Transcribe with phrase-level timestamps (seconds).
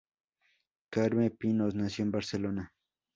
[0.89, 2.73] Carme Pinós nació en Barcelona.